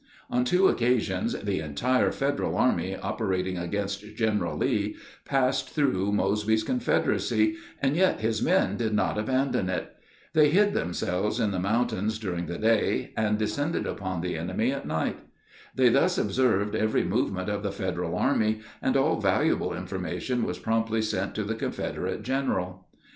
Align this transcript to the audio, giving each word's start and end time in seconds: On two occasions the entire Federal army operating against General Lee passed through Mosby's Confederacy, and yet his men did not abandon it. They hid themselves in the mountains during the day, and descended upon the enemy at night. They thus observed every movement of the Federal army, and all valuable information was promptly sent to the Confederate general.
On 0.31 0.43
two 0.43 0.67
occasions 0.67 1.39
the 1.39 1.59
entire 1.59 2.11
Federal 2.11 2.57
army 2.57 2.95
operating 2.95 3.59
against 3.59 4.15
General 4.15 4.57
Lee 4.57 4.95
passed 5.25 5.69
through 5.69 6.11
Mosby's 6.11 6.63
Confederacy, 6.63 7.55
and 7.83 7.95
yet 7.95 8.19
his 8.19 8.41
men 8.41 8.77
did 8.77 8.95
not 8.95 9.19
abandon 9.19 9.69
it. 9.69 9.95
They 10.33 10.49
hid 10.49 10.73
themselves 10.73 11.39
in 11.39 11.51
the 11.51 11.59
mountains 11.59 12.17
during 12.17 12.47
the 12.47 12.57
day, 12.57 13.13
and 13.15 13.37
descended 13.37 13.85
upon 13.85 14.21
the 14.21 14.35
enemy 14.35 14.71
at 14.71 14.87
night. 14.87 15.19
They 15.75 15.89
thus 15.89 16.17
observed 16.17 16.73
every 16.73 17.03
movement 17.03 17.47
of 17.47 17.61
the 17.61 17.71
Federal 17.71 18.17
army, 18.17 18.61
and 18.81 18.97
all 18.97 19.21
valuable 19.21 19.71
information 19.71 20.45
was 20.45 20.57
promptly 20.57 21.03
sent 21.03 21.35
to 21.35 21.43
the 21.43 21.53
Confederate 21.53 22.23
general. 22.23 22.87